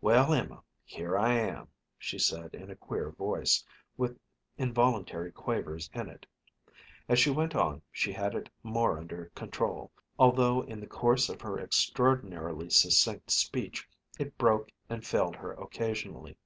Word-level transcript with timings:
"Well, 0.00 0.32
Emma, 0.32 0.62
here 0.86 1.18
I 1.18 1.34
am," 1.34 1.68
she 1.98 2.18
said 2.18 2.54
in 2.54 2.70
a 2.70 2.74
queer 2.74 3.10
voice, 3.10 3.62
with 3.98 4.18
involuntary 4.56 5.30
quavers 5.30 5.90
in 5.92 6.08
it. 6.08 6.24
As 7.10 7.18
she 7.18 7.28
went 7.28 7.54
on 7.54 7.82
she 7.92 8.10
had 8.10 8.34
it 8.34 8.48
more 8.62 8.96
under 8.96 9.30
control, 9.34 9.92
although 10.18 10.62
in 10.62 10.80
the 10.80 10.86
course 10.86 11.28
of 11.28 11.42
her 11.42 11.58
extraordinarily 11.60 12.70
succinct 12.70 13.30
speech 13.30 13.86
it 14.18 14.38
broke 14.38 14.70
and 14.88 15.04
failed 15.06 15.36
her 15.36 15.52
occasionally. 15.52 16.38